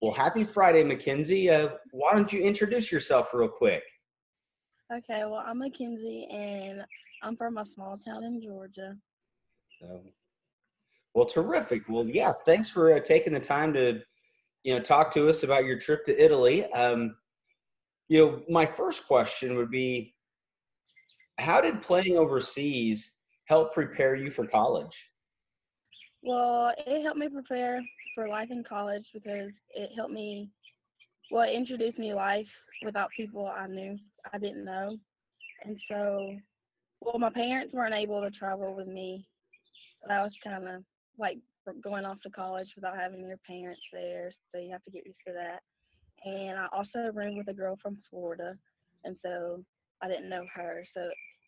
Well, 0.00 0.12
happy 0.12 0.44
Friday, 0.44 0.82
Mackenzie. 0.82 1.50
Uh, 1.50 1.70
why 1.90 2.14
don't 2.14 2.32
you 2.32 2.40
introduce 2.42 2.90
yourself 2.90 3.34
real 3.34 3.48
quick? 3.48 3.82
Okay, 4.92 5.24
well, 5.24 5.44
I'm 5.46 5.58
Mackenzie, 5.58 6.26
and 6.32 6.82
I'm 7.22 7.36
from 7.36 7.58
a 7.58 7.66
small 7.74 7.98
town 7.98 8.24
in 8.24 8.42
Georgia. 8.42 8.96
So, 9.78 10.00
well, 11.14 11.26
terrific. 11.26 11.82
Well, 11.88 12.06
yeah, 12.06 12.32
thanks 12.46 12.70
for 12.70 12.96
uh, 12.96 13.00
taking 13.00 13.34
the 13.34 13.40
time 13.40 13.74
to, 13.74 14.00
you 14.64 14.74
know, 14.74 14.80
talk 14.80 15.10
to 15.12 15.28
us 15.28 15.42
about 15.42 15.64
your 15.64 15.78
trip 15.78 16.04
to 16.04 16.24
Italy. 16.24 16.64
Um, 16.72 17.16
you 18.08 18.18
know, 18.18 18.42
my 18.48 18.64
first 18.64 19.06
question 19.06 19.54
would 19.56 19.70
be, 19.70 20.14
how 21.38 21.60
did 21.60 21.82
playing 21.82 22.16
overseas 22.16 23.12
help 23.46 23.74
prepare 23.74 24.14
you 24.14 24.30
for 24.30 24.46
college? 24.46 25.09
Well, 26.22 26.72
it 26.76 27.02
helped 27.02 27.18
me 27.18 27.28
prepare 27.28 27.82
for 28.14 28.28
life 28.28 28.50
in 28.50 28.64
college 28.68 29.06
because 29.12 29.50
it 29.74 29.90
helped 29.96 30.12
me, 30.12 30.50
well, 31.30 31.48
it 31.48 31.54
introduced 31.54 31.98
me 31.98 32.10
to 32.10 32.14
life 32.14 32.46
without 32.84 33.10
people 33.16 33.46
I 33.46 33.66
knew 33.66 33.98
I 34.32 34.38
didn't 34.38 34.64
know. 34.64 34.96
And 35.64 35.78
so, 35.88 36.36
well, 37.00 37.18
my 37.18 37.30
parents 37.30 37.72
weren't 37.72 37.94
able 37.94 38.20
to 38.20 38.30
travel 38.30 38.74
with 38.74 38.88
me. 38.88 39.26
I 40.08 40.22
was 40.22 40.32
kind 40.42 40.66
of 40.66 40.82
like 41.18 41.38
going 41.82 42.04
off 42.04 42.20
to 42.22 42.30
college 42.30 42.68
without 42.74 42.96
having 42.96 43.26
your 43.26 43.36
parents 43.46 43.80
there, 43.92 44.32
so 44.52 44.60
you 44.60 44.70
have 44.72 44.84
to 44.84 44.90
get 44.90 45.06
used 45.06 45.18
to 45.26 45.32
that. 45.32 45.60
And 46.24 46.58
I 46.58 46.66
also 46.72 47.12
roomed 47.14 47.38
with 47.38 47.48
a 47.48 47.54
girl 47.54 47.78
from 47.82 47.98
Florida, 48.10 48.56
and 49.04 49.16
so 49.22 49.62
I 50.02 50.08
didn't 50.08 50.28
know 50.28 50.44
her, 50.54 50.84
so 50.94 51.00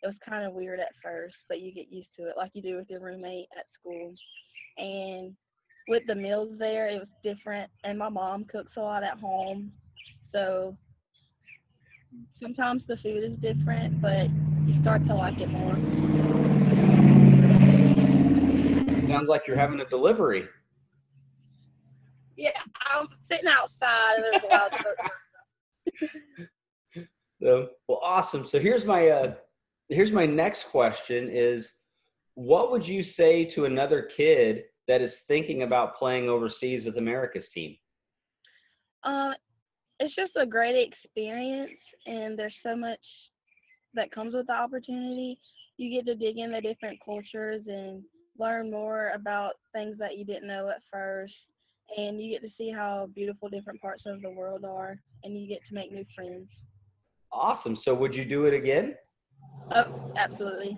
it 0.02 0.07
was 0.07 0.16
kind 0.29 0.45
of 0.45 0.52
weird 0.55 0.80
at 0.80 0.95
first, 1.02 1.37
but 1.49 1.61
you 1.61 1.73
get 1.73 1.91
used 1.91 2.09
to 2.19 2.29
it, 2.29 2.37
like 2.37 2.51
you 2.55 2.63
do 2.63 2.77
with 2.77 2.91
your 2.91 3.01
roommate 3.01 3.49
at 3.59 3.66
school. 3.80 4.15
And 4.79 5.35
with 5.89 6.03
the 6.07 6.15
meals 6.15 6.51
there, 6.59 6.89
it 6.89 6.99
was 6.99 7.09
different. 7.23 7.71
And 7.85 7.99
my 7.99 8.09
mom 8.09 8.45
cooks 8.45 8.73
a 8.77 8.80
lot 8.80 9.03
at 9.03 9.19
home, 9.19 9.73
so 10.33 10.77
sometimes 12.41 12.83
the 12.88 12.96
food 12.99 13.24
is 13.24 13.38
different, 13.38 14.01
but 14.01 14.29
you 14.66 14.80
start 14.80 15.07
to 15.07 15.15
like 15.15 15.38
it 15.38 15.49
more. 15.51 15.77
Sounds 19.07 19.29
like 19.29 19.46
you're 19.46 19.57
having 19.57 19.80
a 19.80 19.85
delivery. 19.85 20.49
Yeah, 22.37 22.51
I'm 22.93 23.09
sitting 23.30 23.46
outside 23.49 24.16
and 24.16 24.24
there's 24.33 24.43
a 24.45 24.46
lot 24.46 24.73
of 24.73 24.87
so, 27.43 27.68
well, 27.89 28.01
awesome. 28.02 28.46
So 28.46 28.59
here's 28.59 28.87
my 28.87 29.09
uh, 29.09 29.35
here's 29.89 30.13
my 30.13 30.24
next 30.27 30.65
question: 30.65 31.29
Is 31.30 31.73
what 32.35 32.71
would 32.71 32.87
you 32.87 33.02
say 33.02 33.45
to 33.46 33.66
another 33.66 34.02
kid 34.02 34.65
that 34.88 35.01
is 35.01 35.21
thinking 35.21 35.63
about 35.63 35.97
playing 35.97 36.29
overseas 36.29 36.85
with 36.85 36.99
America's 36.99 37.49
team? 37.49 37.77
Um, 39.05 39.35
it's 40.01 40.15
just 40.15 40.33
a 40.37 40.47
great 40.47 40.77
experience, 40.77 41.79
and 42.07 42.39
there's 42.39 42.55
so 42.65 42.77
much 42.77 42.99
that 43.95 44.11
comes 44.13 44.35
with 44.35 44.47
the 44.47 44.52
opportunity. 44.52 45.39
You 45.77 45.91
get 45.91 46.07
to 46.07 46.15
dig 46.15 46.39
into 46.39 46.61
different 46.61 46.99
cultures 47.05 47.63
and 47.66 48.02
learn 48.39 48.71
more 48.71 49.13
about 49.15 49.52
things 49.73 49.97
that 49.99 50.16
you 50.16 50.24
didn't 50.24 50.49
know 50.49 50.69
at 50.69 50.83
first, 50.93 51.35
and 51.96 52.21
you 52.21 52.30
get 52.30 52.43
to 52.43 52.52
see 52.57 52.71
how 52.71 53.09
beautiful 53.15 53.49
different 53.49 53.80
parts 53.80 54.05
of 54.07 54.23
the 54.23 54.30
world 54.30 54.65
are, 54.65 54.96
and 55.24 55.41
you 55.41 55.49
get 55.49 55.61
to 55.69 55.74
make 55.74 55.93
new 55.93 56.05
friends. 56.15 56.49
Awesome. 57.33 57.77
So, 57.77 57.95
would 57.95 58.15
you 58.15 58.24
do 58.24 58.46
it 58.46 58.55
again? 58.55 58.95
Oh, 59.74 60.13
absolutely. 60.17 60.77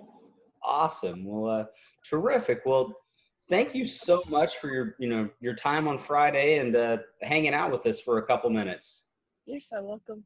Awesome. 0.62 1.24
Well, 1.24 1.60
uh, 1.60 1.64
terrific. 2.08 2.60
Well, 2.64 2.94
thank 3.48 3.74
you 3.74 3.84
so 3.84 4.22
much 4.28 4.56
for 4.56 4.68
your 4.68 4.96
you 4.98 5.08
know 5.08 5.28
your 5.40 5.54
time 5.54 5.88
on 5.88 5.98
Friday 5.98 6.58
and 6.58 6.76
uh, 6.76 6.98
hanging 7.22 7.54
out 7.54 7.70
with 7.70 7.86
us 7.86 8.00
for 8.00 8.18
a 8.18 8.26
couple 8.26 8.50
minutes. 8.50 9.06
You're 9.46 9.60
so 9.60 9.82
welcome. 9.82 10.24